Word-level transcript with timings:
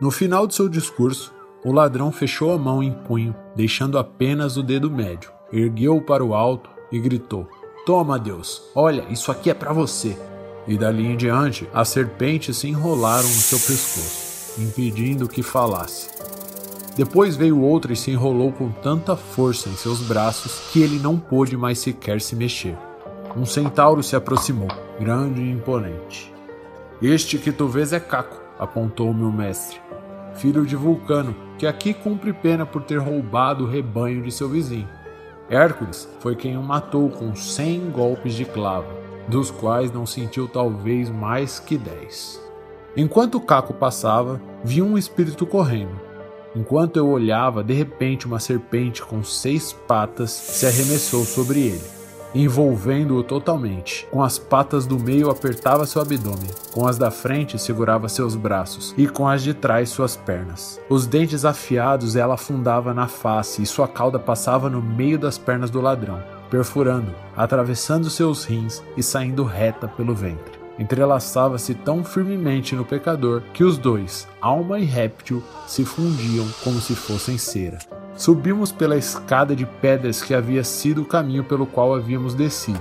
No 0.00 0.12
final 0.12 0.46
de 0.46 0.54
seu 0.54 0.68
discurso, 0.68 1.34
o 1.64 1.72
ladrão 1.72 2.12
fechou 2.12 2.52
a 2.52 2.58
mão 2.58 2.80
em 2.80 2.92
punho, 2.92 3.34
deixando 3.56 3.98
apenas 3.98 4.56
o 4.56 4.62
dedo 4.62 4.88
médio. 4.88 5.32
Ergueu-o 5.52 6.00
para 6.00 6.24
o 6.24 6.34
alto 6.34 6.70
e 6.92 7.00
gritou: 7.00 7.48
Toma, 7.84 8.16
Deus, 8.16 8.62
olha, 8.76 9.04
isso 9.10 9.32
aqui 9.32 9.50
é 9.50 9.54
para 9.54 9.72
você. 9.72 10.16
E 10.68 10.78
dali 10.78 11.04
em 11.04 11.16
diante, 11.16 11.68
as 11.74 11.88
serpentes 11.88 12.58
se 12.58 12.68
enrolaram 12.68 13.26
no 13.26 13.34
seu 13.34 13.58
pescoço, 13.58 14.60
impedindo 14.60 15.28
que 15.28 15.42
falasse. 15.42 16.08
Depois 16.96 17.34
veio 17.34 17.60
outra 17.60 17.92
e 17.92 17.96
se 17.96 18.12
enrolou 18.12 18.52
com 18.52 18.70
tanta 18.70 19.16
força 19.16 19.68
em 19.68 19.74
seus 19.74 20.00
braços 20.00 20.70
que 20.72 20.80
ele 20.80 20.98
não 20.98 21.18
pôde 21.18 21.56
mais 21.56 21.78
sequer 21.78 22.20
se 22.20 22.36
mexer. 22.36 22.76
Um 23.36 23.44
centauro 23.44 24.02
se 24.02 24.14
aproximou, 24.14 24.68
grande 25.00 25.40
e 25.40 25.50
imponente. 25.50 26.32
Este 27.00 27.38
que 27.38 27.50
tu 27.50 27.66
vês 27.66 27.92
é 27.92 28.00
Caco, 28.00 28.40
apontou 28.58 29.14
meu 29.14 29.30
mestre, 29.30 29.80
filho 30.38 30.64
de 30.64 30.76
Vulcano, 30.76 31.34
que 31.58 31.66
aqui 31.66 31.92
cumpre 31.92 32.32
pena 32.32 32.64
por 32.64 32.82
ter 32.82 32.98
roubado 32.98 33.64
o 33.64 33.68
rebanho 33.68 34.22
de 34.22 34.30
seu 34.32 34.48
vizinho. 34.48 34.88
Hércules 35.50 36.08
foi 36.20 36.36
quem 36.36 36.56
o 36.56 36.62
matou 36.62 37.10
com 37.10 37.34
cem 37.34 37.90
golpes 37.90 38.34
de 38.34 38.44
clava, 38.44 38.88
dos 39.26 39.50
quais 39.50 39.92
não 39.92 40.06
sentiu 40.06 40.48
talvez 40.48 41.10
mais 41.10 41.58
que 41.58 41.76
dez. 41.76 42.40
Enquanto 42.96 43.40
Caco 43.40 43.74
passava, 43.74 44.40
vi 44.64 44.80
um 44.80 44.96
espírito 44.96 45.44
correndo. 45.46 46.00
Enquanto 46.54 46.96
eu 46.96 47.08
olhava, 47.08 47.62
de 47.62 47.74
repente 47.74 48.26
uma 48.26 48.40
serpente 48.40 49.02
com 49.02 49.22
seis 49.22 49.72
patas 49.72 50.30
se 50.30 50.66
arremessou 50.66 51.24
sobre 51.24 51.60
ele 51.60 51.97
envolvendo-o 52.34 53.22
totalmente. 53.22 54.06
Com 54.10 54.22
as 54.22 54.38
patas 54.38 54.86
do 54.86 54.98
meio 54.98 55.30
apertava 55.30 55.86
seu 55.86 56.02
abdômen, 56.02 56.50
com 56.72 56.86
as 56.86 56.98
da 56.98 57.10
frente 57.10 57.58
segurava 57.58 58.08
seus 58.08 58.34
braços 58.34 58.94
e 58.96 59.06
com 59.06 59.26
as 59.26 59.42
de 59.42 59.54
trás 59.54 59.88
suas 59.88 60.16
pernas. 60.16 60.80
Os 60.88 61.06
dentes 61.06 61.44
afiados 61.44 62.16
ela 62.16 62.34
afundava 62.34 62.92
na 62.94 63.08
face 63.08 63.62
e 63.62 63.66
sua 63.66 63.88
cauda 63.88 64.18
passava 64.18 64.68
no 64.68 64.82
meio 64.82 65.18
das 65.18 65.38
pernas 65.38 65.70
do 65.70 65.80
ladrão, 65.80 66.22
perfurando, 66.50 67.14
atravessando 67.36 68.10
seus 68.10 68.44
rins 68.44 68.82
e 68.96 69.02
saindo 69.02 69.44
reta 69.44 69.88
pelo 69.88 70.14
ventre. 70.14 70.58
Entrelaçava-se 70.78 71.74
tão 71.74 72.04
firmemente 72.04 72.76
no 72.76 72.84
pecador 72.84 73.42
que 73.52 73.64
os 73.64 73.76
dois, 73.76 74.28
alma 74.40 74.78
e 74.78 74.84
réptil, 74.84 75.42
se 75.66 75.84
fundiam 75.84 76.46
como 76.62 76.80
se 76.80 76.94
fossem 76.94 77.36
cera. 77.36 77.97
Subimos 78.18 78.72
pela 78.72 78.96
escada 78.96 79.54
de 79.54 79.64
pedras 79.64 80.20
que 80.20 80.34
havia 80.34 80.64
sido 80.64 81.02
o 81.02 81.04
caminho 81.04 81.44
pelo 81.44 81.64
qual 81.64 81.94
havíamos 81.94 82.34
descido. 82.34 82.80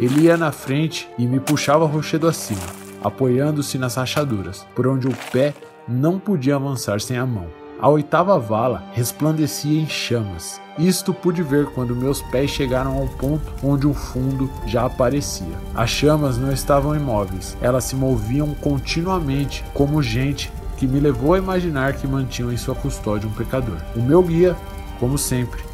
Ele 0.00 0.22
ia 0.22 0.36
na 0.36 0.50
frente 0.50 1.08
e 1.16 1.28
me 1.28 1.38
puxava 1.38 1.86
rochedo 1.86 2.26
acima, 2.26 2.66
apoiando-se 3.00 3.78
nas 3.78 3.94
rachaduras, 3.94 4.66
por 4.74 4.88
onde 4.88 5.06
o 5.06 5.16
pé 5.30 5.54
não 5.86 6.18
podia 6.18 6.56
avançar 6.56 7.00
sem 7.00 7.16
a 7.16 7.24
mão. 7.24 7.46
A 7.80 7.88
oitava 7.88 8.36
vala 8.36 8.82
resplandecia 8.92 9.80
em 9.80 9.86
chamas. 9.86 10.60
Isto 10.76 11.14
pude 11.14 11.40
ver 11.40 11.66
quando 11.66 11.94
meus 11.94 12.20
pés 12.22 12.50
chegaram 12.50 12.98
ao 12.98 13.06
ponto 13.06 13.52
onde 13.62 13.86
o 13.86 13.94
fundo 13.94 14.50
já 14.66 14.86
aparecia. 14.86 15.56
As 15.72 15.88
chamas 15.88 16.36
não 16.36 16.50
estavam 16.50 16.96
imóveis, 16.96 17.56
elas 17.60 17.84
se 17.84 17.94
moviam 17.94 18.54
continuamente 18.54 19.64
como 19.72 20.02
gente 20.02 20.50
que 20.84 20.86
me 20.86 21.00
levou 21.00 21.32
a 21.32 21.38
imaginar 21.38 21.94
que 21.94 22.06
mantinham 22.06 22.52
em 22.52 22.58
sua 22.58 22.74
custódia 22.74 23.26
um 23.26 23.32
pecador. 23.32 23.78
O 23.96 24.02
meu 24.02 24.22
guia, 24.22 24.54
como 25.00 25.16
sempre, 25.16 25.64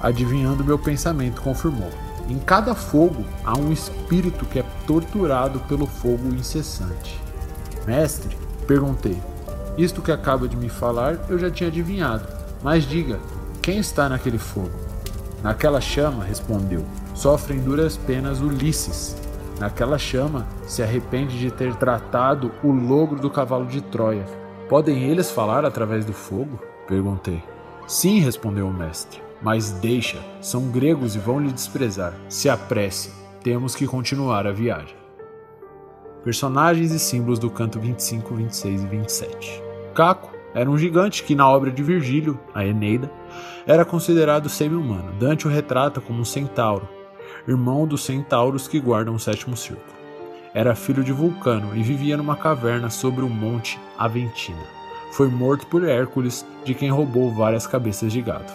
adivinhando 0.00 0.64
meu 0.64 0.78
pensamento, 0.78 1.42
confirmou. 1.42 1.90
Em 2.28 2.38
cada 2.38 2.72
fogo 2.72 3.24
há 3.44 3.58
um 3.58 3.72
espírito 3.72 4.46
que 4.46 4.60
é 4.60 4.64
torturado 4.86 5.58
pelo 5.60 5.88
fogo 5.88 6.28
incessante. 6.28 7.20
Mestre, 7.84 8.36
perguntei. 8.64 9.20
Isto 9.76 10.00
que 10.00 10.12
acaba 10.12 10.46
de 10.46 10.56
me 10.56 10.68
falar 10.68 11.18
eu 11.28 11.36
já 11.36 11.50
tinha 11.50 11.68
adivinhado, 11.68 12.28
mas 12.62 12.84
diga, 12.84 13.18
quem 13.60 13.78
está 13.78 14.08
naquele 14.08 14.38
fogo? 14.38 14.70
Naquela 15.42 15.80
chama, 15.80 16.22
respondeu, 16.22 16.84
sofrem 17.12 17.58
duras 17.58 17.96
penas 17.96 18.40
Ulisses. 18.40 19.16
Naquela 19.58 19.98
chama 19.98 20.46
se 20.64 20.80
arrepende 20.80 21.36
de 21.40 21.50
ter 21.50 21.74
tratado 21.74 22.52
o 22.62 22.70
logro 22.70 23.18
do 23.18 23.28
cavalo 23.28 23.66
de 23.66 23.80
Troia, 23.80 24.39
Podem 24.70 25.02
eles 25.10 25.32
falar 25.32 25.64
através 25.64 26.04
do 26.04 26.12
fogo? 26.12 26.60
Perguntei. 26.86 27.42
Sim, 27.88 28.20
respondeu 28.20 28.68
o 28.68 28.72
mestre. 28.72 29.20
Mas 29.42 29.72
deixa, 29.72 30.18
são 30.40 30.70
gregos 30.70 31.16
e 31.16 31.18
vão 31.18 31.40
lhe 31.40 31.50
desprezar. 31.50 32.14
Se 32.28 32.48
apresse, 32.48 33.12
temos 33.42 33.74
que 33.74 33.84
continuar 33.84 34.46
a 34.46 34.52
viagem. 34.52 34.94
Personagens 36.22 36.92
e 36.92 37.00
símbolos 37.00 37.40
do 37.40 37.50
canto 37.50 37.80
25, 37.80 38.32
26 38.32 38.84
e 38.84 38.86
27. 38.86 39.62
Caco 39.92 40.30
era 40.54 40.70
um 40.70 40.78
gigante 40.78 41.24
que, 41.24 41.34
na 41.34 41.50
obra 41.50 41.72
de 41.72 41.82
Virgílio, 41.82 42.38
a 42.54 42.64
Eneida, 42.64 43.10
era 43.66 43.84
considerado 43.84 44.48
semi-humano. 44.48 45.12
Dante 45.18 45.48
o 45.48 45.50
retrata 45.50 46.00
como 46.00 46.20
um 46.20 46.24
centauro, 46.24 46.88
irmão 47.44 47.88
dos 47.88 48.04
centauros 48.04 48.68
que 48.68 48.78
guardam 48.78 49.16
o 49.16 49.18
sétimo 49.18 49.56
círculo. 49.56 49.99
Era 50.52 50.74
filho 50.74 51.04
de 51.04 51.12
Vulcano 51.12 51.76
e 51.76 51.82
vivia 51.82 52.16
numa 52.16 52.34
caverna 52.34 52.90
sobre 52.90 53.24
o 53.24 53.28
monte 53.28 53.78
Aventina. 53.96 54.62
Foi 55.12 55.28
morto 55.28 55.66
por 55.66 55.88
Hércules, 55.88 56.44
de 56.64 56.74
quem 56.74 56.90
roubou 56.90 57.32
várias 57.32 57.66
cabeças 57.66 58.12
de 58.12 58.20
gado. 58.20 58.52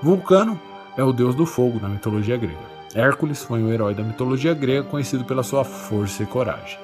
Vulcano 0.00 0.60
é 0.96 1.02
o 1.02 1.12
deus 1.12 1.34
do 1.34 1.44
fogo 1.44 1.80
na 1.80 1.88
mitologia 1.88 2.36
grega. 2.36 2.76
Hércules 2.94 3.42
foi 3.42 3.62
um 3.62 3.72
herói 3.72 3.94
da 3.94 4.02
mitologia 4.02 4.54
grega 4.54 4.84
conhecido 4.84 5.24
pela 5.24 5.42
sua 5.42 5.64
força 5.64 6.22
e 6.22 6.26
coragem. 6.26 6.78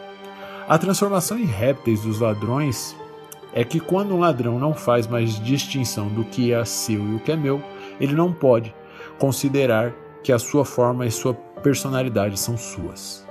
A 0.69 0.79
transformação 0.79 1.39
em 1.39 1.45
répteis 1.45 2.03
dos 2.03 2.19
ladrões 2.19 2.97
é 3.53 3.65
que 3.65 3.79
quando 3.79 4.15
um 4.15 4.21
ladrão 4.21 4.59
não 4.59 4.75
faz 4.75 5.07
mais 5.07 5.39
distinção 5.39 6.09
do 6.09 6.25
que 6.25 6.53
é 6.53 6.65
seu 6.65 7.01
e 7.01 7.15
o 7.15 7.21
que 7.21 7.33
é 7.33 7.37
meu, 7.37 7.63
ele 8.01 8.15
não 8.15 8.33
pode 8.33 8.75
considerar 9.19 9.93
que 10.25 10.33
a 10.33 10.39
sua 10.39 10.65
forma 10.65 11.07
e 11.07 11.11
sua 11.11 11.35
personalidade 11.35 12.39
são 12.39 12.57
suas. 12.57 13.22